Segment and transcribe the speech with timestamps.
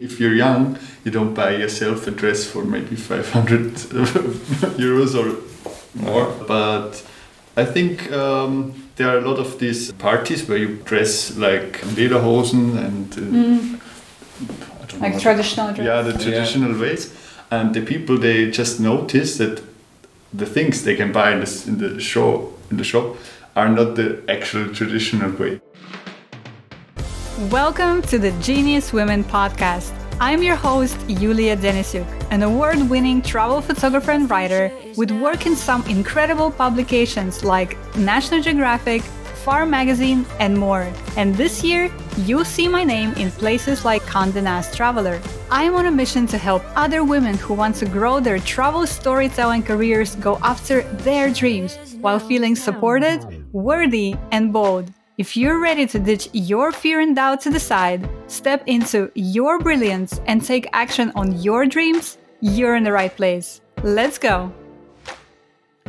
[0.00, 3.72] If you're young, you don't buy yourself a dress for maybe 500
[4.78, 5.42] euros or
[6.00, 6.32] more.
[6.46, 7.04] But
[7.56, 12.78] I think um, there are a lot of these parties where you dress like lederhosen
[12.78, 15.00] and uh, mm.
[15.00, 15.84] like traditional dress.
[15.84, 16.80] Yeah, the traditional yeah.
[16.80, 17.12] ways,
[17.50, 19.60] and the people they just notice that
[20.32, 23.16] the things they can buy in, this, in the show in the shop
[23.56, 25.60] are not the actual traditional way.
[27.38, 29.94] Welcome to the Genius Women podcast.
[30.18, 35.54] I'm your host, Yulia Denisyuk, an award winning travel photographer and writer with work in
[35.54, 39.02] some incredible publications like National Geographic,
[39.34, 40.92] Afar Magazine, and more.
[41.16, 41.92] And this year,
[42.26, 45.22] you'll see my name in places like Condé Nast Traveler.
[45.48, 49.62] I'm on a mission to help other women who want to grow their travel storytelling
[49.62, 54.92] careers go after their dreams while feeling supported, worthy, and bold.
[55.18, 59.58] If you're ready to ditch your fear and doubt to the side, step into your
[59.58, 63.60] brilliance, and take action on your dreams, you're in the right place.
[63.82, 64.52] Let's go!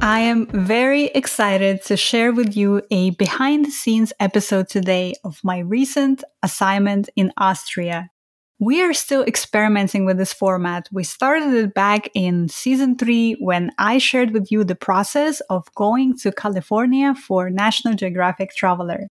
[0.02, 5.40] I am very excited to share with you a behind the scenes episode today of
[5.44, 8.10] my recent assignment in Austria.
[8.58, 10.90] We are still experimenting with this format.
[10.92, 15.72] We started it back in season three when I shared with you the process of
[15.76, 19.08] going to California for National Geographic Traveler.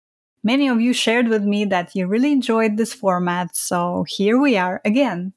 [0.43, 4.57] Many of you shared with me that you really enjoyed this format, so here we
[4.57, 5.31] are again.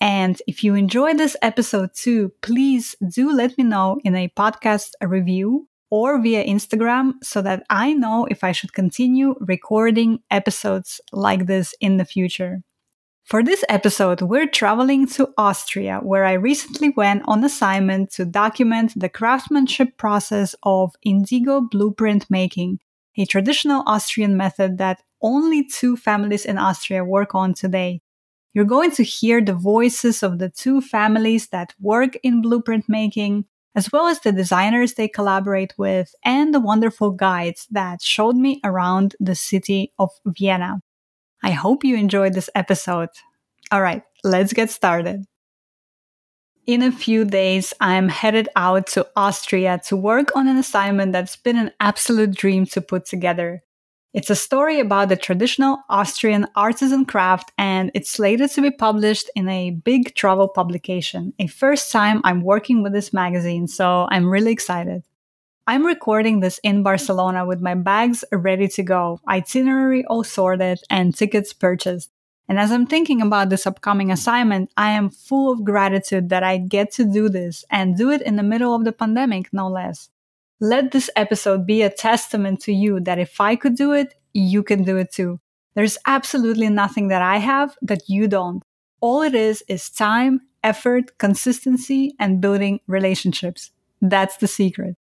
[0.00, 4.90] And if you enjoyed this episode too, please do let me know in a podcast
[5.00, 11.46] review or via Instagram so that I know if I should continue recording episodes like
[11.46, 12.62] this in the future.
[13.24, 18.92] For this episode, we're traveling to Austria, where I recently went on assignment to document
[18.94, 22.80] the craftsmanship process of indigo blueprint making,
[23.16, 28.00] a traditional Austrian method that only two families in Austria work on today.
[28.52, 33.46] You're going to hear the voices of the two families that work in blueprint making,
[33.74, 38.60] as well as the designers they collaborate with and the wonderful guides that showed me
[38.62, 40.80] around the city of Vienna.
[41.42, 43.08] I hope you enjoyed this episode.
[43.72, 45.24] All right, let's get started.
[46.66, 51.36] In a few days, I'm headed out to Austria to work on an assignment that's
[51.36, 53.62] been an absolute dream to put together.
[54.14, 59.28] It's a story about the traditional Austrian artisan craft, and it's slated to be published
[59.34, 61.34] in a big travel publication.
[61.38, 65.02] A first time I'm working with this magazine, so I'm really excited.
[65.66, 71.14] I'm recording this in Barcelona with my bags ready to go, itinerary all sorted, and
[71.14, 72.13] tickets purchased.
[72.48, 76.58] And as I'm thinking about this upcoming assignment, I am full of gratitude that I
[76.58, 80.10] get to do this and do it in the middle of the pandemic, no less.
[80.60, 84.62] Let this episode be a testament to you that if I could do it, you
[84.62, 85.40] can do it too.
[85.74, 88.62] There's absolutely nothing that I have that you don't.
[89.00, 93.70] All it is is time, effort, consistency, and building relationships.
[94.00, 94.96] That's the secret.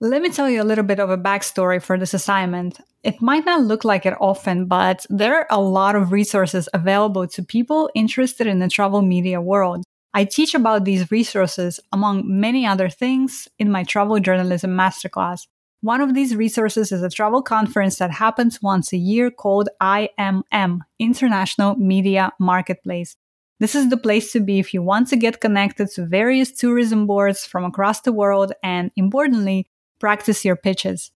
[0.00, 2.78] Let me tell you a little bit of a backstory for this assignment.
[3.02, 7.26] It might not look like it often, but there are a lot of resources available
[7.26, 9.82] to people interested in the travel media world.
[10.14, 15.48] I teach about these resources, among many other things, in my travel journalism masterclass.
[15.80, 20.80] One of these resources is a travel conference that happens once a year called IMM,
[21.00, 23.16] International Media Marketplace.
[23.58, 27.08] This is the place to be if you want to get connected to various tourism
[27.08, 29.66] boards from across the world and, importantly,
[29.98, 31.10] practice your pitches.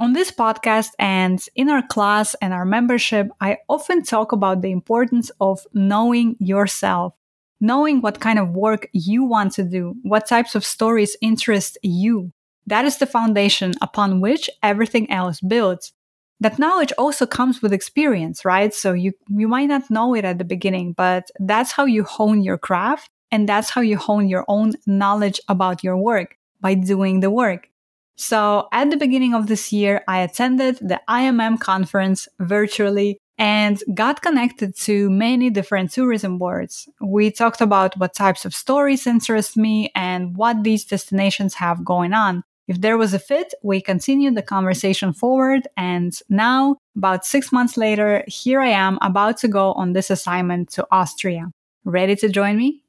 [0.00, 4.70] On this podcast and in our class and our membership, I often talk about the
[4.70, 7.14] importance of knowing yourself,
[7.60, 12.32] knowing what kind of work you want to do, what types of stories interest you.
[12.66, 15.92] That is the foundation upon which everything else builds.
[16.38, 18.72] That knowledge also comes with experience, right?
[18.72, 22.42] So you, you might not know it at the beginning, but that's how you hone
[22.42, 27.18] your craft and that's how you hone your own knowledge about your work by doing
[27.18, 27.68] the work.
[28.18, 34.22] So at the beginning of this year, I attended the IMM conference virtually and got
[34.22, 36.88] connected to many different tourism boards.
[37.00, 42.12] We talked about what types of stories interest me and what these destinations have going
[42.12, 42.42] on.
[42.66, 45.68] If there was a fit, we continued the conversation forward.
[45.76, 50.70] And now, about six months later, here I am about to go on this assignment
[50.72, 51.52] to Austria.
[51.84, 52.82] Ready to join me?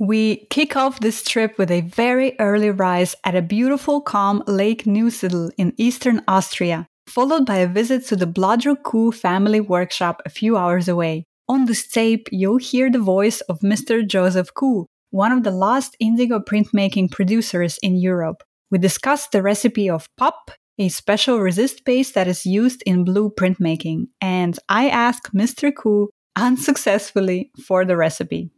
[0.00, 4.84] We kick off this trip with a very early rise at a beautiful, calm Lake
[4.84, 10.30] Neusiedl in eastern Austria, followed by a visit to the Blaudruck Koó family workshop a
[10.30, 11.24] few hours away.
[11.48, 14.06] On this tape, you'll hear the voice of Mr.
[14.06, 18.44] Joseph Koó, one of the last indigo printmaking producers in Europe.
[18.70, 23.30] We discussed the recipe of pop, a special resist paste that is used in blue
[23.30, 25.72] printmaking, and I asked Mr.
[25.72, 26.06] Koó
[26.36, 28.52] unsuccessfully for the recipe.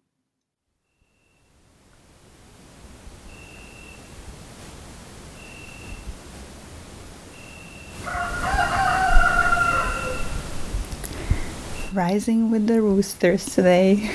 [11.93, 14.11] Rising with the roosters today.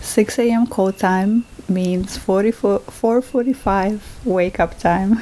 [0.00, 0.66] 6 a.m.
[0.66, 5.20] call time means 4:45 wake up time.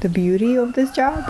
[0.00, 1.24] the beauty of this job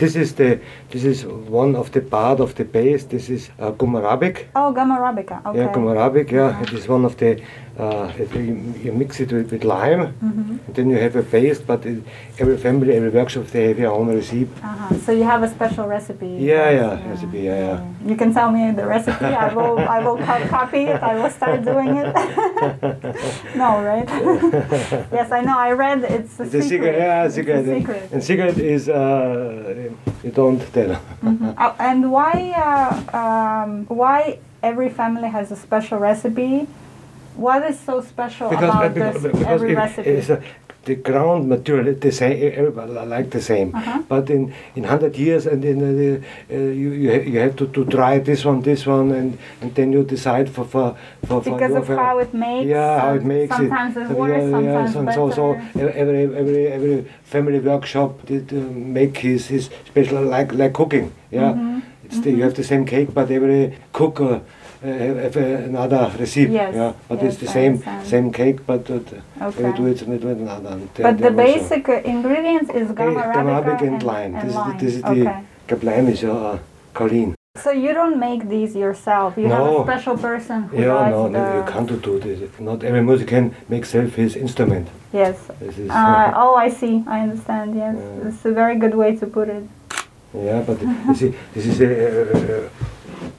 [0.00, 3.04] This is the this is one of the part of the base.
[3.04, 4.48] This is uh, gum arabic.
[4.54, 5.44] Oh, gum arabica.
[5.44, 5.58] Okay.
[5.58, 6.30] Yeah, gum arabic.
[6.30, 7.42] Yeah, it is one of the.
[7.80, 10.56] Uh, you, you mix it with, with lime, Mm-hmm.
[10.66, 11.62] and then you have a paste.
[11.66, 12.02] But it,
[12.38, 14.48] every family, every workshop, they have their own recipe.
[14.62, 14.94] Uh-huh.
[15.04, 16.28] So you have a special recipe.
[16.52, 17.40] Yeah, yeah, recipe.
[17.40, 17.78] Yeah, yeah.
[18.10, 19.24] You can tell me the recipe.
[19.24, 19.78] I will.
[19.96, 21.00] I will co- copy it.
[21.10, 22.12] I will start doing it.
[23.62, 24.08] no, right?
[25.18, 25.56] yes, I know.
[25.58, 26.94] I read it's a It's a secret.
[26.96, 27.56] Yeah, It's a secret.
[27.64, 28.02] And- secret.
[28.12, 29.90] And secret is uh,
[30.24, 30.92] you don't tell.
[31.62, 32.34] Oh, and why?
[32.66, 36.66] Uh, um, why every family has a special recipe?
[37.46, 40.10] What is so special about this every it- recipe?
[40.10, 40.38] it's a,
[40.88, 42.36] the ground material the same.
[42.60, 43.68] Everybody like the same.
[43.74, 44.02] Uh-huh.
[44.12, 44.42] But in
[44.76, 48.12] in hundred years, and in uh, uh, you you, ha- you have to, to try
[48.30, 50.86] this one, this one, and, and then you decide for for
[51.28, 52.66] for, for because your of how it makes.
[52.76, 54.02] Yeah, how it makes sometimes it.
[54.02, 55.32] it's worse, sometimes some- better.
[55.32, 55.44] so so
[56.02, 58.56] every every every family workshop did uh,
[59.00, 61.06] make his his special like like cooking.
[61.30, 61.78] Yeah, Mm-hmm.
[62.06, 63.62] it's the, you have the same cake, but every
[63.92, 64.20] cook.
[64.82, 68.06] Have another recipe, Yes, yeah, but it's the I same understand.
[68.06, 68.98] same cake, but uh,
[69.42, 69.64] Okay.
[69.64, 70.80] we do it it another.
[70.94, 74.34] But the basic ingredients is gum arabica, and, and, lime.
[74.36, 74.76] and this, lime.
[74.76, 75.44] Is the, this is okay.
[75.66, 76.58] the Gableim is uh,
[76.94, 77.34] Colleen.
[77.56, 79.36] So you don't make these yourself.
[79.36, 82.38] You have a special person who Yeah, does no, no, you can't do this.
[82.58, 84.88] Not every musician makes self his instrument.
[85.12, 85.36] Yes.
[85.58, 87.04] This is, Uh, oh, I see.
[87.06, 87.74] I understand.
[87.74, 88.28] Yes, Yeah.
[88.28, 89.64] it's a very good way to put it.
[90.32, 92.68] yeah, but you see, this is a, uh,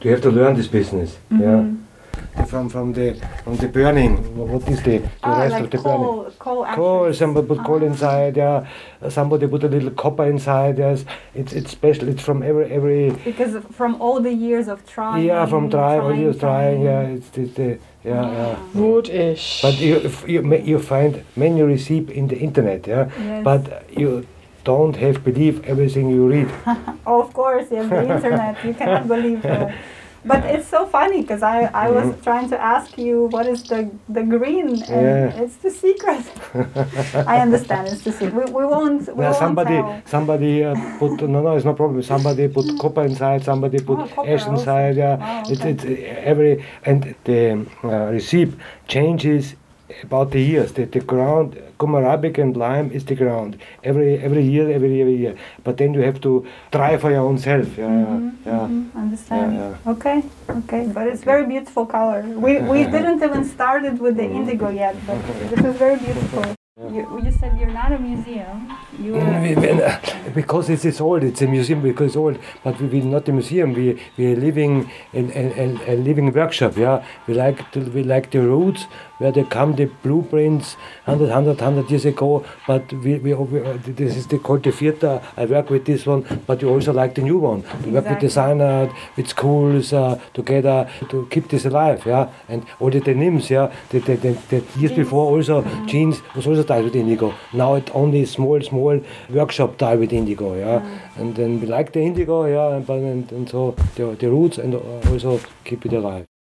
[0.01, 1.17] you have to learn this business.
[1.31, 1.41] Mm-hmm.
[1.43, 2.45] Yeah.
[2.45, 3.13] From from the
[3.43, 4.13] from the burning.
[4.37, 5.97] What is the, the Ah, rest like of the burning?
[5.97, 6.65] coal, coal.
[6.75, 7.85] Coal, somebody put coal Ah.
[7.91, 8.65] inside, yeah.
[9.09, 11.03] Somebody put a little copper inside, yes.
[11.35, 12.07] It's it's special.
[12.09, 15.25] It's from every every Because from all the years of trying.
[15.25, 17.01] yeah, from trying, all years trying, yeah.
[17.01, 17.17] trying.
[17.17, 18.55] It's, it's the yeah, yeah.
[18.73, 19.61] Wood-ish.
[19.61, 20.39] But you you
[20.71, 23.09] you find many recipe in the internet, yeah.
[23.19, 23.43] Yes.
[23.43, 23.61] But
[23.97, 24.25] you
[24.63, 26.49] don't have believe everything you read.
[27.05, 28.63] Oh, of course, yes, the internet.
[28.63, 29.73] You cannot believe that.
[30.23, 32.21] But it's so funny because I, I was Mm-hmm.
[32.21, 35.41] trying to ask you what is the the green and Yeah.
[35.43, 36.25] it's the secret.
[37.27, 38.33] I understand it's the secret.
[38.33, 40.01] We, we won't we won't somebody tell.
[40.05, 42.01] somebody uh, put no no it's no problem.
[42.03, 43.43] Somebody put copper inside.
[43.43, 44.97] Somebody put Oh, ash inside.
[44.97, 45.17] Yeah,
[45.47, 45.71] it's okay.
[45.71, 48.53] it's uh, every and the uh, recipe
[48.87, 49.55] changes
[50.03, 50.71] about the years.
[50.73, 53.57] The, the ground, gum arabic and lime is the ground.
[53.83, 55.35] Every every year, every every year.
[55.63, 57.77] But then you have to try for your own self.
[57.77, 58.51] Yeah, Mhm, yeah.
[58.53, 58.67] yeah.
[58.67, 59.53] mhm, understand.
[59.55, 60.17] Yeah, Okay,
[60.59, 62.21] okay, but it's very beautiful color.
[62.45, 65.17] We we didn't even started with the indigo yet, but
[65.51, 66.43] this is very beautiful.
[66.89, 68.57] You, you said you're not a museum.
[68.99, 72.37] You Yeah, uh, because it is old, it's a museum because it's old.
[72.63, 73.73] But we will not a museum.
[73.73, 76.77] We we are living in a, a, a living workshop.
[76.77, 78.87] Yeah, we like to, we like the roots
[79.21, 80.75] where they come the blueprints
[81.05, 82.43] 100, 100, 100 years ago.
[82.67, 83.59] But we, we, we
[83.99, 84.39] this is the
[84.71, 85.21] theater.
[85.37, 87.61] I work with this one, but we also like the new one.
[87.85, 88.27] We work with Exactly.
[88.27, 92.05] designer, with schools uh, together to keep this alive.
[92.05, 93.49] Yeah, and all the denims.
[93.49, 97.33] Yeah, the, the, the, the years before also jeans was also dyed with indigo.
[97.53, 98.99] Now it only small small
[99.29, 100.55] workshop dye with indigo.
[100.55, 100.81] Yeah,
[101.17, 102.45] and then we like the indigo.
[102.45, 106.30] Yeah, and, but- and, and so the, the roots and also keep it alive.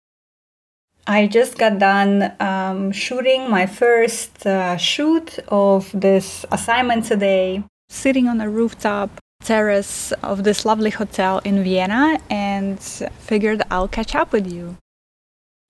[1.07, 8.27] I just got done um, shooting my first uh, shoot of this assignment today, sitting
[8.27, 9.09] on a rooftop
[9.43, 14.77] terrace of this lovely hotel in Vienna, and figured I'll catch up with you.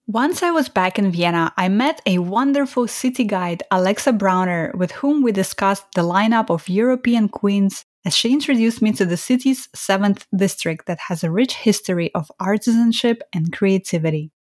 [0.06, 4.92] Once I was back in Vienna, I met a wonderful city guide, Alexa Browner, with
[4.92, 9.70] whom we discussed the lineup of European queens as she introduced me to the city's
[9.70, 14.32] 7th district that has a rich history of artisanship and creativity.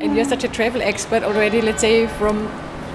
[0.00, 2.48] And you're such a travel expert already, let's say from,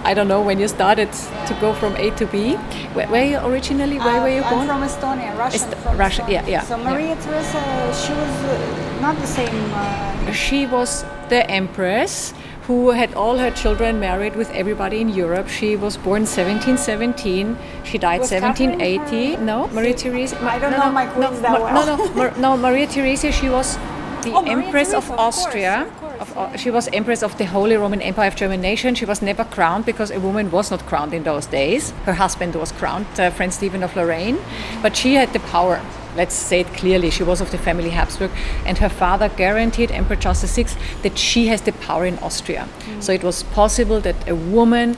[0.04, 2.56] I don't know, when you started to go from A to B.
[2.96, 4.62] Where, where you originally, where were you Uh, born?
[4.62, 5.56] I'm from Estonia, Russia.
[5.58, 6.32] Est- from Russia, Estonia.
[6.32, 6.84] yeah, yeah, So yeah.
[6.90, 7.62] Maria Theresa,
[7.94, 9.74] she was uh, not the same.
[9.74, 12.34] Uh, She was the empress
[12.68, 15.48] who had all her children married with everybody in Europe.
[15.48, 17.56] She was born 1717.
[17.84, 19.38] She died Was 1780.
[19.38, 20.36] No, Maria Theresa.
[20.42, 21.86] I don't no, know no, my queens no, that well.
[21.86, 22.58] No, no, no.
[22.58, 23.32] Maria Theresa.
[23.32, 23.78] She was
[24.26, 25.82] the Oh, empress Theresa, of of course, Austria.
[25.86, 26.05] of course.
[26.26, 28.96] Of, uh, she was empress of the Holy Roman Empire of German nation.
[28.96, 31.92] She was never crowned because a woman was not crowned in those days.
[32.06, 34.38] Her husband was crowned, uh, Franz Stephen of Lorraine,
[34.82, 35.82] but she had the power.
[36.16, 37.10] Let's say it clearly.
[37.10, 38.32] She was of the family Habsburg,
[38.66, 40.68] and her father guaranteed Emperor Charles VI
[41.04, 42.70] that she has the power in Austria.
[43.02, 44.96] So it was possible that a woman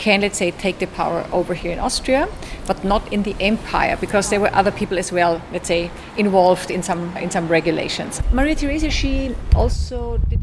[0.00, 2.26] can, let's say, take the power over here in Austria,
[2.66, 6.70] but not in the empire, because there were other people as well, let's say, involved
[6.70, 8.22] in some in some regulations.
[8.32, 10.39] Maria Theresa, she also did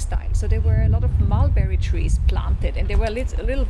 [0.00, 0.28] textile.
[0.34, 3.66] So there were a lot of mulberry trees planted, and there were little, little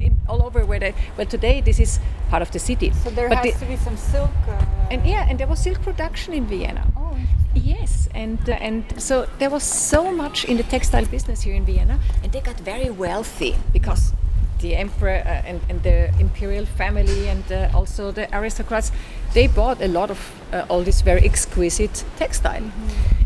[0.00, 0.94] in, all over where they.
[1.16, 2.92] Well, today this is part of the city.
[3.04, 4.30] So there But has the- to be some silk.
[4.48, 6.84] Uh, and yeah, and there was silk production in Vienna.
[6.96, 7.16] oh,
[7.54, 11.64] Yes, and uh, and so there was so much in the textile business here in
[11.66, 14.12] Vienna, and they got very wealthy because
[14.60, 18.90] the emperor uh, and, and the imperial family and uh, also the aristocrats,
[19.34, 20.18] they bought a lot of
[20.52, 22.62] uh, all this very exquisite textile,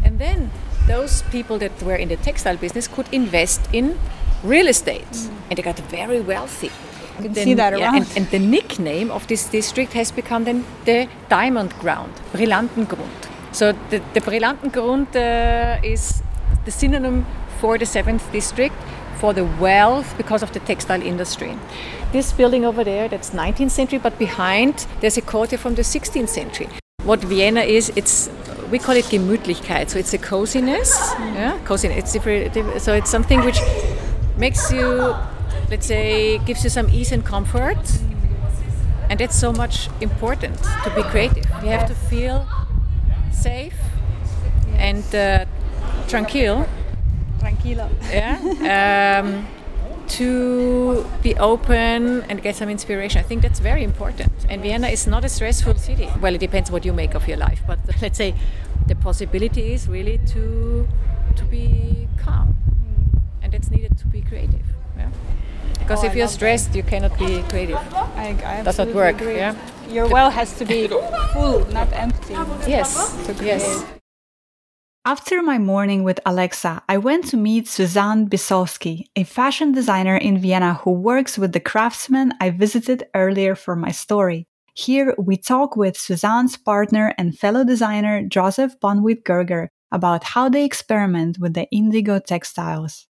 [0.05, 0.51] and then
[0.87, 3.99] those people that were in the textile business could invest in
[4.43, 6.71] real estate, and they got very wealthy.
[7.19, 7.97] You can see that yeah, around.
[7.97, 13.29] and, and the nickname of this district has become then the Diamond Ground, Brillantengrund.
[13.53, 16.23] So the, the Brillantengrund uh, is
[16.67, 17.25] the synonym
[17.59, 18.75] for the seventh district
[19.17, 21.57] for the wealth because of the textile industry.
[22.13, 26.29] This building over there, that's 19th century, but behind there's a quarter from the 16th
[26.29, 26.69] century.
[27.05, 28.29] What Vienna is, it's
[28.71, 30.97] we call it Gemütlichkeit, so it's a coziness.
[31.19, 31.99] Yeah, coziness.
[31.99, 33.61] It's different, so it's something which
[34.37, 35.15] makes you,
[35.71, 37.79] let's say, gives you some ease and comfort,
[39.09, 41.47] and that's so much important to be creative.
[41.63, 42.47] You have to feel
[43.33, 43.77] safe
[44.79, 45.45] and uh,
[46.09, 46.67] tranquil
[47.39, 47.89] tranquilo.
[48.11, 49.47] yeah, um,
[50.09, 53.19] to be open and get some inspiration.
[53.21, 54.33] I think that's very important.
[54.49, 56.09] And Vienna is not a stressful city.
[56.21, 58.35] Well, it depends what you make of your life, but let's say
[58.87, 60.87] the possibility is really to
[61.37, 62.55] to be calm,
[63.43, 64.65] and it's needed to be creative.
[64.97, 65.11] Yeah?
[65.79, 66.35] Because Oh, if I you're love that.
[66.35, 67.77] stressed, you cannot be creative.
[68.17, 69.37] I, I Does not work, agree.
[69.37, 69.55] yeah?
[69.91, 70.89] Your well has to be
[71.33, 72.35] full, not empty.
[72.67, 73.85] Yes, yes.
[75.07, 80.37] After my morning with Alexa, I went to meet Susanne Bisovsky, a fashion designer in
[80.37, 84.49] Vienna who works with the craftsmen I visited earlier for my story.
[84.75, 90.65] Here we talk with Susanne's partner and fellow designer Joseph Bonwit Gerger about how they
[90.65, 93.07] experiment with the indigo textiles.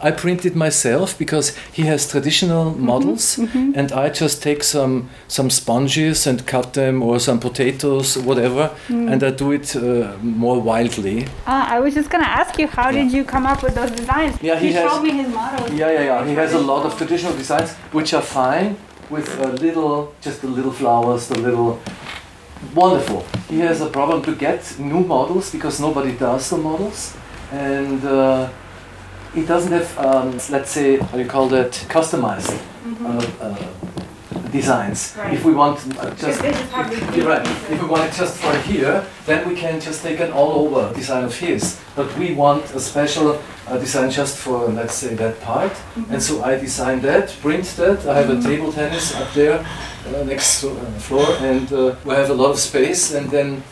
[0.00, 5.50] I print it myself because he has traditional models, and I just take some some
[5.50, 9.80] sponges and cut them, or some potatoes, whatever, and I do it uh,
[10.22, 11.24] more wildly.
[11.46, 14.36] Uh, I was just gonna ask you, how did you come up with those designs?
[14.42, 15.70] Yeah, he has- showed me his models.
[15.72, 16.24] Yeah, yeah, yeah.
[16.26, 18.76] He has a lot of traditional designs which are fine
[19.10, 21.78] with a little, just the little flowers, the little.
[22.74, 23.24] Wonderful.
[23.48, 27.14] He has a problem to get new models because nobody does the models,
[27.52, 28.48] and uh,
[29.38, 32.58] he doesn't have, um, let's say, how do you call that, customized
[33.04, 35.14] uh, uh, designs.
[35.36, 37.46] If we want uh, just, Yeah, right.
[37.70, 41.24] If we want it just for here, then we can just take an all-over design
[41.24, 41.78] of his.
[41.94, 45.72] But we want a special uh, design just for, let's say, that part.
[46.10, 48.06] And so I design that, print that.
[48.06, 51.94] I have a table tennis up there uh, next to uh, the floor, and uh,
[52.04, 53.14] we have a lot of space.
[53.14, 53.62] And then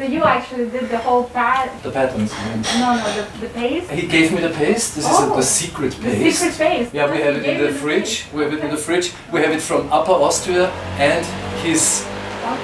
[0.00, 1.68] So you actually did the whole pad?
[1.82, 2.32] the patterns.
[2.32, 3.90] And No, no, the, the paste.
[3.90, 4.94] he gave me the paste.
[4.94, 5.36] This is a, Oh.
[5.36, 6.38] the secret paste.
[6.40, 6.94] Secret paste.
[6.94, 8.24] Yeah, we have it in the fridge.
[8.32, 9.12] We have it in the fridge.
[9.30, 11.22] We have it from Upper Austria and
[11.62, 12.06] his.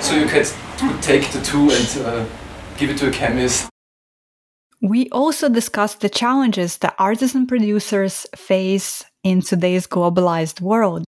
[0.00, 0.46] So you can
[0.80, 2.24] could take the two and uh,
[2.78, 3.68] give it to a chemist.
[4.80, 11.04] We also discussed the challenges that artisan producers face in today's globalized world.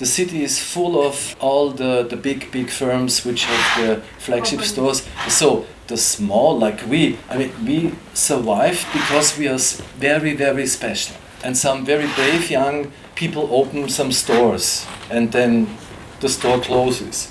[0.00, 4.62] The city is full of all the, the big, big firms which have the flagship
[4.62, 5.06] stores.
[5.28, 9.58] So the small, like we, I mean, we survived because we are
[9.98, 11.16] very, very special.
[11.44, 15.68] And some very brave young people open some stores and then
[16.20, 17.30] the store closes.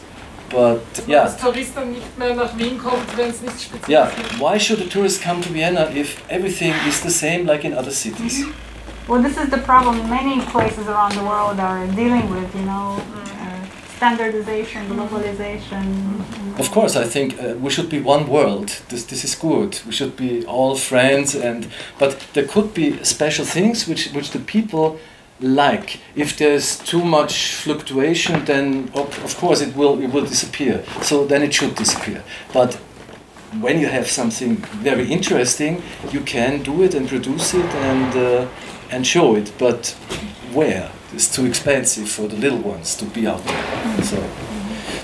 [0.51, 4.11] But yeah, Dass Tourist dann nicht mehr nach Wien kommt, wenn es nicht speziell yeah,
[4.39, 7.91] why should a tourist come to Vienna if everything is the same like in other
[7.91, 8.45] cities?
[8.45, 8.53] Mhm.
[9.09, 13.01] Well, this is the problem many places around the world are dealing with, you know,
[13.15, 13.65] uh,
[13.97, 16.59] standardization, globalization.
[16.59, 18.67] Of course, I think uh, we should be one world.
[18.89, 19.81] This, this is good.
[19.87, 24.37] We should be all friends, and but there could be special things which, which the
[24.37, 24.99] people
[25.39, 25.99] like.
[26.15, 30.83] If there's too much fluctuation, then of, of course it will it will disappear.
[31.01, 32.23] So then it should disappear.
[32.53, 32.75] But
[33.59, 38.47] when you have something very interesting, you can do it and produce it and uh,
[38.91, 39.51] and show it.
[39.57, 39.95] But
[40.53, 40.89] where?
[41.13, 44.03] It's too expensive for the little ones to be out there.
[44.03, 44.17] So.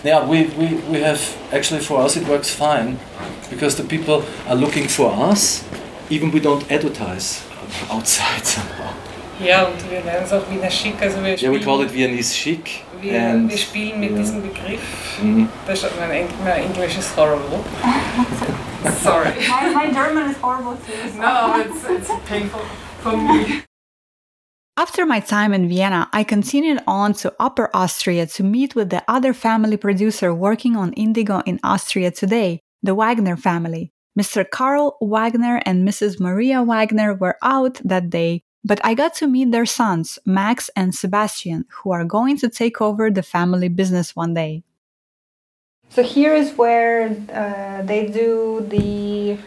[0.03, 1.19] Yeah, we, we, we have
[1.51, 2.97] actually for us it works fine.
[3.49, 5.63] because the people are looking for us,
[6.09, 7.43] even we don't advertise
[7.91, 8.93] outside somehow.
[9.39, 11.01] Ja, und wir nennen es auch Wiener Schick.
[11.01, 12.83] Also wir Yeah, we call it Viennese chic.
[13.01, 14.17] wir, and wir spielen mit ja.
[14.17, 14.79] diesem Begriff.
[15.21, 15.49] Mhm.
[15.67, 17.59] Das ist, mein, Eng- mein Englisch ist horrible.
[19.03, 19.31] Sorry.
[19.49, 21.19] My, my German is horrible too.
[21.19, 22.61] No, it's, it's painful
[23.01, 23.61] for me.
[24.77, 29.03] After my time in Vienna, I continued on to Upper Austria to meet with the
[29.07, 33.93] other family producer working on Indigo in Austria today, the Wagner family.
[34.19, 34.43] Mr.
[34.49, 36.19] Karl Wagner and Mrs.
[36.19, 40.93] Maria Wagner were out that day, but I got to meet their sons, Max and
[40.93, 44.63] Sebastian, who are going to take over the family business one day.
[45.87, 49.37] So here is where uh, they do the,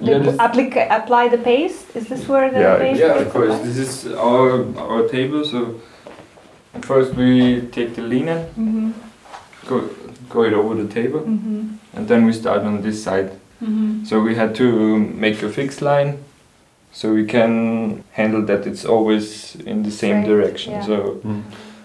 [0.00, 1.84] Yeah, applica- apply the paste.
[1.94, 3.00] Is this where the Yeah, paste?
[3.00, 3.58] Yeah, is of course.
[3.62, 5.44] This is our our table.
[5.44, 5.58] So
[6.80, 8.92] first we take the linen, Mhm,
[9.68, 9.80] go
[10.30, 13.30] go it over the table, mhm, and then we start on this side.
[13.62, 14.04] mhm.
[14.06, 14.66] So we had to
[14.98, 16.14] make a fixed line,
[16.92, 20.72] so we can handle that it's always in the same Straight, direction.
[20.72, 20.86] yeah.
[20.86, 21.16] So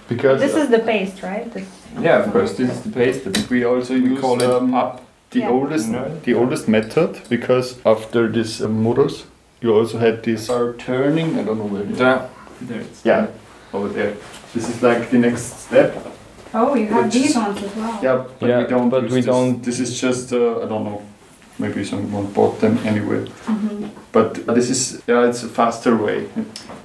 [0.10, 1.54] Because This is the paste, right?
[1.54, 1.68] This-
[2.02, 3.20] yeah, of course, this is the paste.
[3.26, 5.02] But we also we use call it um, pap.
[5.32, 5.50] The Yeah.
[5.52, 6.04] oldest No.
[6.24, 9.26] the oldest method because after this uh, murals
[9.62, 11.98] you also had this are turning I don't know where it is.
[11.98, 12.22] There,
[12.62, 13.28] there it's yeah
[13.74, 14.14] over there
[14.54, 15.96] this is like the next step
[16.54, 18.00] Oh, you have these ones as well.
[18.02, 19.26] yeah but Yeah, we don't but use we this.
[19.26, 21.02] don't- this is just uh, I don't know
[21.60, 23.86] maybe someone bought them anyway Mm-hmm.
[24.12, 26.20] but this is yeah it's a faster way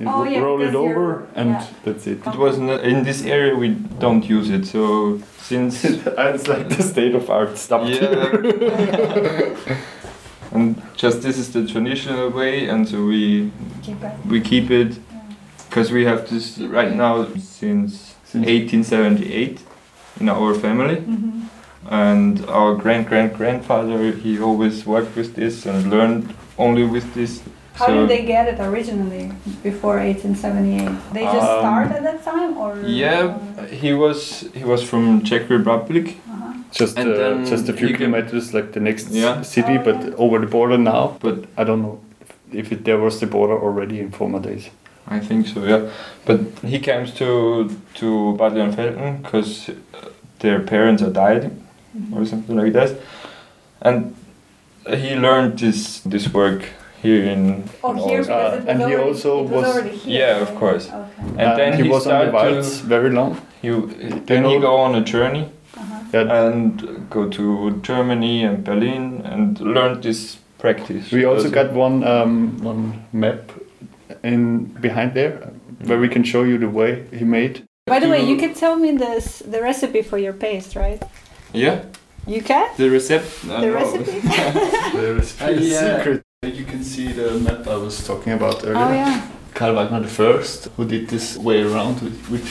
[0.00, 1.67] you Oh, yeah, roll it over and yeah.
[1.85, 3.69] that's it It was not, in this area we
[4.00, 4.64] don't use it.
[4.67, 5.85] So since
[6.29, 9.57] it's like the state of art stopped Yeah.
[10.52, 13.50] and just this is the traditional way, and so we
[13.83, 14.12] Keep it.
[14.26, 14.99] we keep it
[15.69, 19.61] because we have this right now since Since- 1878
[20.21, 21.43] in our family, Mhm.
[21.91, 27.41] And our grand grand grandfather he always worked with this and learned only with this.
[27.75, 30.91] How so did they get it originally before 1878?
[31.15, 33.35] They just Um, started at that time, or yeah,
[33.71, 36.07] he was he was from Czech Republic.
[36.29, 36.53] Uh-huh.
[36.71, 39.43] just And uh, then just a few he can- kilometers like the next Yeah.
[39.43, 40.14] city Oh, but yeah.
[40.25, 41.99] over the border now But I don't know
[42.53, 44.71] if it, there was the border already in former days.
[45.16, 45.81] I think so, yeah.
[46.27, 47.68] But he comes to
[48.01, 49.73] to Bad Leonfelden because
[50.38, 51.12] their parents are
[51.94, 52.96] died or something like that,
[53.81, 54.14] and
[54.88, 56.62] he learned this this work
[57.02, 57.64] here in.
[57.83, 58.26] Oh, in here Aarhus.
[58.26, 60.18] because Uh, it was and he also it was, was- already here.
[60.20, 60.88] Yeah, of course.
[60.88, 61.44] Okay.
[61.44, 63.37] And then he, he, was on the to Waltz very long.
[63.62, 63.70] he
[64.26, 65.44] then he go on a journey
[65.76, 66.00] Uh-huh.
[66.12, 66.46] Yeah.
[66.46, 71.11] and go to Germany and Berlin and learn this practice.
[71.12, 73.50] We also got one um, one map
[74.22, 75.33] in behind there
[75.87, 77.62] where we can show you the way he made.
[77.87, 81.02] By the way, you can tell me this the recipe for your paste, right?
[81.53, 81.81] Yeah
[82.27, 83.31] You can the recipe.
[83.62, 84.21] the recipe.
[84.97, 85.97] There is Uh, yeah.
[85.99, 86.23] secret.
[86.43, 88.87] You can see the map I was talking about earlier.
[88.88, 89.21] oh yeah.
[89.55, 92.51] Karl Wagner the first, who did this way around, which- which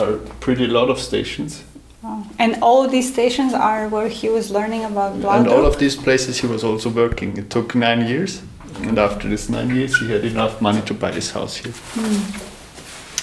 [0.00, 1.62] are pretty lot of stations.
[2.04, 2.24] Oh.
[2.38, 6.40] And all these stations are where he was learning about And all of these places
[6.42, 7.36] he was also working.
[7.38, 8.42] It took nine years,
[8.86, 11.74] and after this nine years, he had enough money to buy this house here.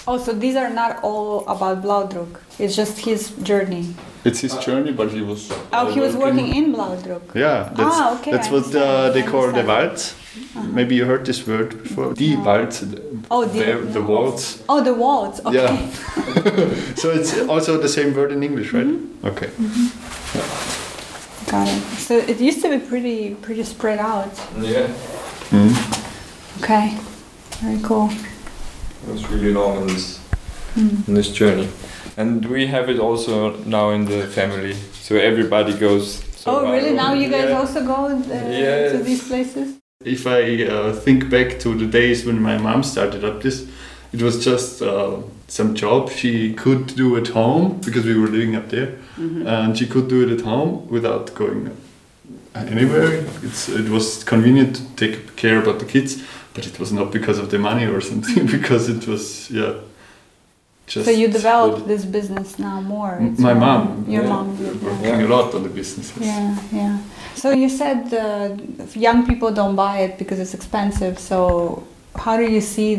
[0.07, 2.41] Oh, so these are not all about Blaudruck.
[2.57, 3.85] It's just his journey.
[4.25, 5.49] It's his journey, but he was.
[5.51, 7.21] Oh, uh, he was working in Blaudruck.
[7.33, 9.67] Yeah, that's, Ah, okay, that's what uh, they call the understand.
[9.67, 10.15] waltz.
[10.73, 12.13] Maybe you heard this word before.
[12.13, 12.43] Die No.
[12.43, 12.83] waltz.
[13.31, 14.61] Oh, the- the, the waltz.
[14.69, 15.39] Oh, the waltz.
[15.45, 15.53] Okay.
[15.55, 16.95] Yeah.
[17.01, 18.85] so it's also the same word in English, right?
[18.87, 19.27] Mm-hmm.
[19.27, 19.49] Okay.
[21.51, 21.81] Got it.
[21.99, 24.31] So it used to be pretty pretty spread out.
[24.59, 24.87] Yeah.
[26.61, 26.97] Okay.
[27.61, 28.09] Very cool.
[29.07, 30.19] It was really long in this
[30.75, 30.89] Hmm.
[31.07, 31.67] on this journey,
[32.19, 34.73] and we have it also now in the family.
[35.05, 36.21] So everybody goes.
[36.35, 36.93] So oh, really?
[36.93, 37.59] Now you guys yeah.
[37.59, 39.77] also go uh, to these places?
[40.03, 43.67] If I uh, think back to the days when my mom started up this,
[44.11, 48.55] it was just uh, some job she could do at home because we were living
[48.55, 51.75] up there, and she could do it at home without going
[52.55, 53.25] anywhere.
[53.43, 56.21] It's it was convenient to take care about the kids,
[56.53, 59.73] but it was not because of the money or something because it was yeah.
[60.93, 63.13] Just So you developed what- this business now more.
[63.27, 64.33] It's my mom, Your yeah.
[64.33, 64.65] mom did.
[64.81, 64.89] Yeah.
[64.89, 66.17] working a lot on the businesses.
[66.31, 66.97] Yeah, yeah.
[67.41, 68.49] So you said uh,
[69.07, 71.13] young people don't buy it because it's expensive.
[71.29, 71.37] So
[72.23, 72.91] how do you see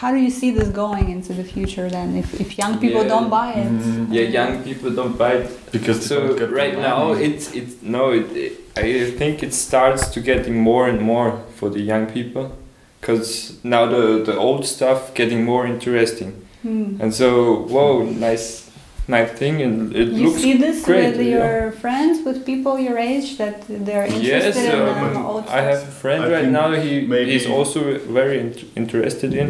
[0.00, 2.08] how do you see this going into the future then?
[2.22, 3.12] If, if young people Yeah.
[3.14, 5.48] don't buy it, Mm, Yeah, young people don't buy it.
[5.76, 7.24] because So don't get the right now money.
[7.28, 11.68] it's it's no, it, it, I think it starts to getting more and more for
[11.76, 12.44] the young people,
[13.00, 13.30] because
[13.74, 16.30] now the the old stuff getting more interesting,
[16.62, 17.00] hmm.
[17.00, 17.28] and so
[17.72, 18.70] whoa, nice
[19.08, 21.16] nice thing, and it you looks see this great.
[21.16, 21.36] with yeah.
[21.38, 25.62] your friends, with people your age that they're Yes, interested in um, um, old I
[25.62, 26.72] have a friend I right now.
[26.72, 29.48] He maybe- he's also very int- interested in,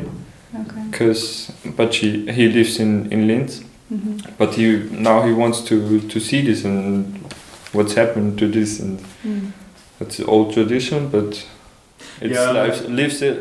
[0.55, 0.85] Okay.
[0.93, 6.01] cause but he he lives in in Linz, hmm but he now he wants to
[6.13, 7.05] to see this and
[7.73, 9.53] what's happened to this and Mm.
[10.01, 11.45] it's old tradition, but
[12.21, 12.53] it's Yeah.
[12.53, 13.37] lives lives it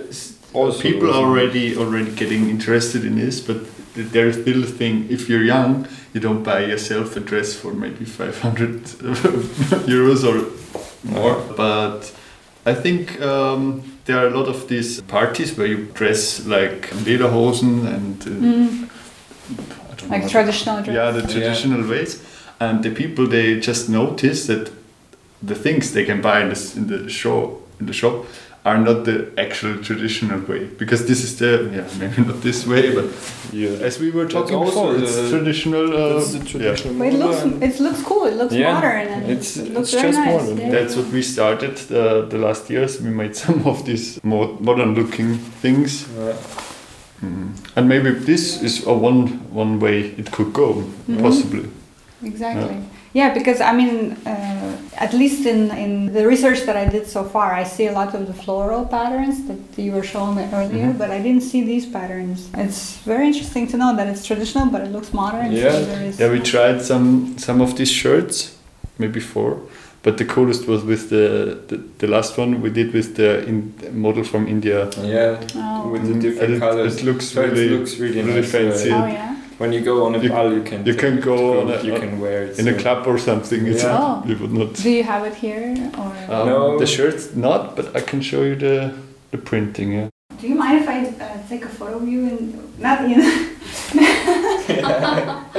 [0.54, 0.82] also.
[0.82, 3.58] People are already already getting interested in this, but
[3.96, 5.08] there's still a thing.
[5.10, 8.84] If you're young, you don't buy yourself a dress for maybe 500
[9.88, 10.52] euros or
[11.04, 11.42] more.
[11.56, 12.12] But
[12.66, 17.86] I think um, there are a lot of these parties where you dress like lederhosen
[17.88, 18.90] and uh, Mm.
[19.50, 20.96] I know Like traditional dress.
[20.96, 21.28] yeah, the Yeah.
[21.34, 22.22] traditional ways.
[22.60, 24.72] And the people they just notice that
[25.42, 28.26] the things they can buy in, this, in the show in the shop
[28.66, 32.94] are not the actual traditional way because this is the yeah maybe not this way
[32.94, 33.06] but
[33.54, 33.70] yeah.
[33.88, 36.94] as we were talking also before it's the- traditional uh, That's the traditional.
[37.00, 38.26] But it looks it looks cool.
[38.26, 40.42] It looks Yeah, modern and it's- it looks it's very just nice.
[40.42, 40.58] modern.
[40.58, 40.72] Yeah.
[40.76, 44.96] that's what we started the, the last years we made some of these more modern
[44.96, 46.34] looking things Yeah.
[47.24, 47.50] Mhm.
[47.76, 49.22] and maybe this is a one
[49.64, 51.22] one way it could go Mhm.
[51.22, 51.66] possibly
[52.24, 52.76] Exactly.
[52.76, 52.82] Yeah,
[53.38, 53.96] because I mean,
[54.34, 54.72] uh,
[55.06, 58.10] at least in, in the research that I did so far, I see a lot
[58.18, 60.98] of the floral patterns that you were showing me earlier, Mhm.
[61.02, 62.40] but I didn't see these patterns.
[62.66, 65.52] It's very interesting to know that it's traditional, but it looks modern.
[65.52, 65.80] Yeah.
[65.92, 67.06] there is- Yeah, we tried some
[67.46, 68.36] some of these shirts,
[69.04, 69.52] maybe four,
[70.06, 71.26] but the coolest was with the
[71.70, 73.58] the, the last one we did with the in,
[74.06, 74.80] model from India.
[75.16, 75.92] Yeah, Oh.
[75.94, 76.22] with the Mhm.
[76.26, 76.94] different And it, colors.
[76.98, 78.52] It looks So really, it looks really, really nice.
[78.58, 78.92] fancy.
[78.92, 79.36] uh, Oh yeah.
[79.58, 81.94] When you go on a You- ball, you can you can go on a- you
[82.00, 83.66] can wear it in a club or something.
[83.66, 83.98] It's Yeah.
[84.00, 84.24] Oh.
[84.30, 84.74] you would not.
[84.84, 86.12] Do you have it here or?
[86.34, 86.78] Um, No.
[86.80, 88.76] The shirts not, but I can show you the
[89.32, 89.90] the printing.
[89.94, 90.08] Yeah.
[90.42, 92.42] Do you mind if I uh, take a photo of you and
[92.80, 93.20] not in?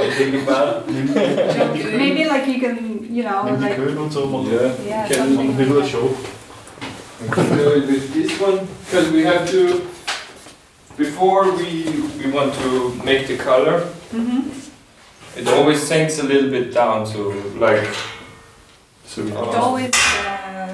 [0.01, 2.75] I think about Maybe like you can,
[3.17, 5.57] you know, like und so Yeah, yeah, can something.
[5.57, 6.07] little Like show.
[7.21, 9.81] we can do it with this one because we have to.
[10.99, 11.71] Before we
[12.19, 13.79] we want to make the color,
[14.11, 14.41] hmm
[15.37, 17.05] it always sinks a little bit down.
[17.13, 17.19] to
[17.57, 17.87] like.
[19.05, 19.93] So Uh, always.
[19.95, 20.73] Uh,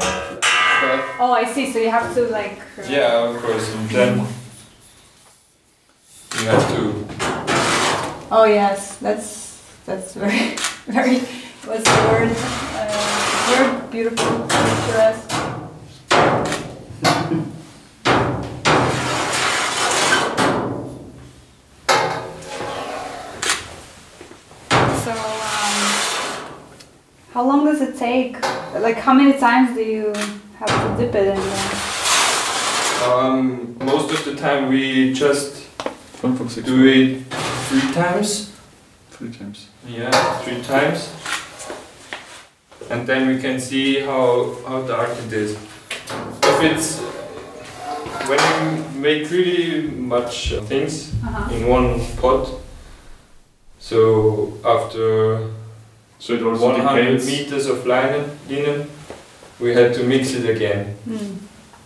[1.19, 1.71] oh, I see.
[1.71, 2.57] So you have to like.
[2.79, 4.27] uh, Yeah, of course, and then
[6.41, 6.81] you have to.
[8.31, 10.55] Oh yes, that's that's very
[10.88, 11.19] very.
[11.69, 12.31] What's the word?
[12.73, 12.89] Uh,
[13.53, 15.34] very beautiful, picturesque.
[27.65, 28.41] Long does it take?
[28.80, 30.13] Like, how many times do you
[30.60, 31.36] have to dip it in?
[31.36, 33.12] there?
[33.13, 35.63] Um, most of the time we just
[36.21, 36.65] Fun for six.
[36.65, 37.21] do it
[37.67, 38.51] three times.
[39.12, 39.67] Three times.
[39.88, 41.10] Yeah, three times.
[42.89, 45.54] And then we can see how, how dark it is.
[45.54, 46.99] If it's
[48.30, 51.54] when you make really much uh, things Uh-huh.
[51.56, 52.47] in one pot,
[53.80, 55.49] so after
[56.19, 57.25] So it also 100 depends.
[57.25, 58.88] meters of linen, linen,
[59.60, 61.38] we had to mix it again, Hmm.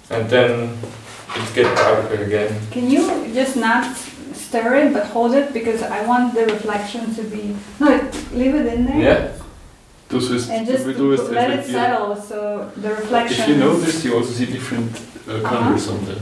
[0.09, 0.69] and then
[1.35, 2.55] it get darker again.
[2.71, 3.01] Can you
[3.33, 3.85] just not
[4.33, 7.87] stir it but hold it because I want the reflection to be no
[8.33, 9.27] leave it in there Yeah.
[10.09, 13.41] Dus is, and just we do it let it settle so the reflection.
[13.43, 14.91] If you notice, you also see different
[15.27, 16.15] uh, colors on the.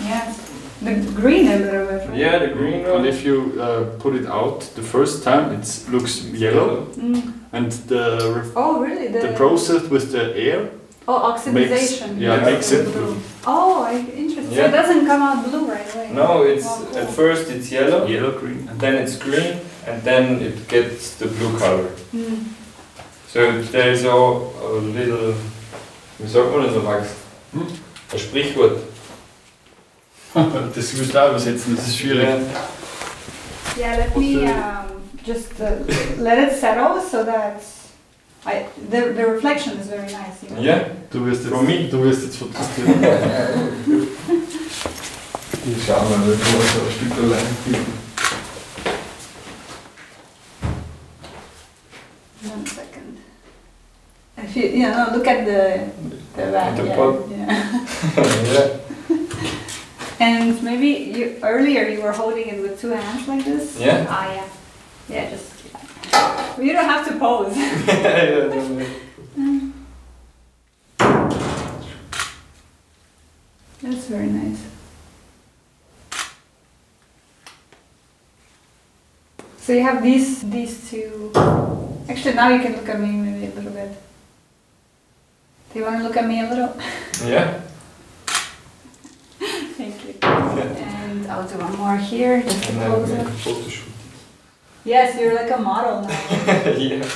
[0.00, 0.38] yes,
[0.84, 2.08] the green a little bit.
[2.08, 2.18] Right?
[2.18, 6.24] Yeah, the green And if you uh, put it out the first time, it looks
[6.24, 7.32] yellow, Mm.
[7.52, 9.08] and the ref- Oh really?
[9.08, 10.68] The, the process with the air
[11.08, 12.18] oh oxidization.
[12.18, 12.44] yeah, Yeah.
[12.50, 13.16] makes it blue.
[13.46, 14.54] Oh, I, interesting.
[14.54, 16.10] So it doesn't come out blue right away.
[16.12, 16.98] No, it's Oh, cool.
[16.98, 18.68] at first it's yellow, Yellow green.
[18.70, 21.88] and then it's green, and then it gets the blue color.
[22.14, 22.44] Mm.
[23.28, 23.40] So
[23.72, 25.34] there is a, a little,
[26.20, 27.08] wie sagt man das so, Max?
[27.52, 27.66] Hm?
[28.12, 28.76] Ein Sprichwort.
[30.74, 32.26] das muss da übersetzen, das ist schwierig.
[33.76, 35.84] Yeah, let me um, just uh,
[36.18, 37.62] let it settle so that
[38.44, 40.42] I the, the reflection is very nice.
[40.42, 40.60] You know?
[40.62, 41.88] Ja, Du wirst jetzt, From me.
[41.90, 43.02] du wirst jetzt fotografieren.
[45.64, 47.46] ich schau mal, Du musst ein Stück allein.
[52.44, 53.18] One second.
[54.38, 55.80] If you you know look at the
[56.36, 56.76] the back.
[56.76, 57.28] The yeah, pot.
[57.30, 58.78] yeah.
[60.22, 63.76] And maybe you earlier you were holding it with two hands like this.
[63.80, 64.06] Yeah.
[64.08, 64.48] Ah yeah.
[65.08, 65.50] Yeah, just.
[66.62, 67.54] You don't have to pose.
[73.82, 74.64] That's very nice.
[79.58, 81.32] So you have these these two.
[82.08, 83.90] Actually, now you can look at me maybe a little bit.
[85.72, 86.76] Do you want to look at me a little?
[87.26, 87.60] Yeah.
[89.76, 90.14] Thank you.
[91.32, 93.26] And I'll do one more here, just to And then close make it.
[93.26, 93.88] a photo shoot.
[94.84, 96.08] Yes, you're like a model now.
[96.76, 97.08] yeah.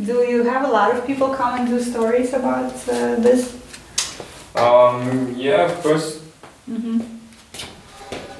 [0.00, 3.56] do you have a lot of people come and do stories about uh, this?
[4.54, 6.20] Um, yeah, of course.
[6.70, 7.00] Mm-hmm.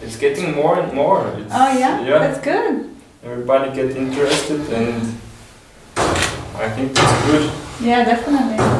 [0.02, 1.26] It's getting more and more.
[1.38, 2.00] It's, Oh yeah?
[2.00, 2.18] Yeah.
[2.18, 2.90] that's good.
[3.24, 5.02] Everybody get interested, and
[5.96, 7.52] I think it's good.
[7.80, 8.73] Yeah, definitely.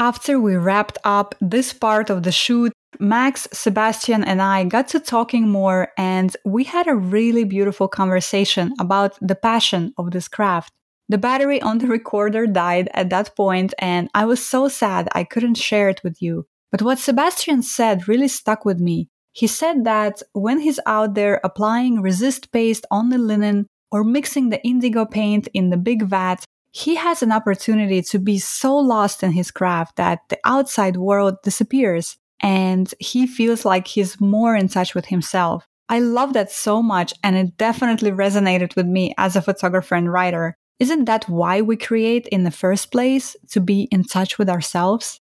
[0.00, 4.98] After we wrapped up this part of the shoot, Max, Sebastian, and I got to
[4.98, 10.72] talking more, and we had a really beautiful conversation about the passion of this craft.
[11.10, 15.22] The battery on the recorder died at that point, and I was so sad I
[15.22, 16.46] couldn't share it with you.
[16.72, 19.10] But what Sebastian said really stuck with me.
[19.32, 24.48] He said that when he's out there applying resist paste on the linen or mixing
[24.48, 29.22] the indigo paint in the big vat, he has an opportunity to be so lost
[29.22, 34.68] in his craft that the outside world disappears and he feels like he's more in
[34.68, 35.66] touch with himself.
[35.88, 40.12] I love that so much and it definitely resonated with me as a photographer and
[40.12, 40.56] writer.
[40.78, 43.36] Isn't that why we create in the first place?
[43.50, 45.20] To be in touch with ourselves?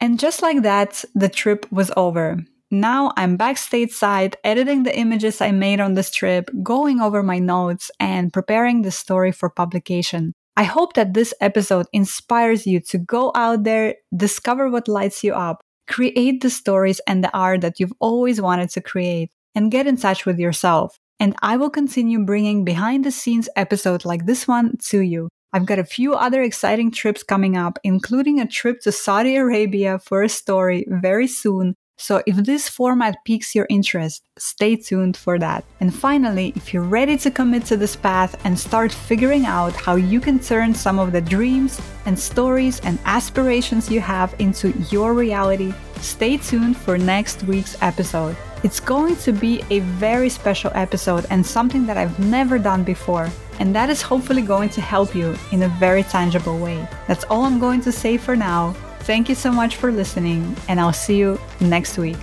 [0.00, 2.38] And just like that, the trip was over.
[2.72, 7.38] Now I'm back stateside, editing the images I made on this trip, going over my
[7.38, 10.34] notes, and preparing the story for publication.
[10.56, 15.32] I hope that this episode inspires you to go out there, discover what lights you
[15.32, 19.86] up, create the stories and the art that you've always wanted to create, and get
[19.86, 20.98] in touch with yourself.
[21.18, 25.28] And I will continue bringing behind the scenes episodes like this one to you.
[25.54, 29.98] I've got a few other exciting trips coming up, including a trip to Saudi Arabia
[29.98, 31.74] for a story very soon.
[32.02, 35.64] So if this format piques your interest, stay tuned for that.
[35.78, 39.94] And finally, if you're ready to commit to this path and start figuring out how
[39.94, 45.14] you can turn some of the dreams and stories and aspirations you have into your
[45.14, 48.36] reality, stay tuned for next week's episode.
[48.64, 53.30] It's going to be a very special episode and something that I've never done before.
[53.60, 56.84] And that is hopefully going to help you in a very tangible way.
[57.06, 58.74] That's all I'm going to say for now.
[59.02, 62.16] Thank you so much for listening, and I'll see you next week.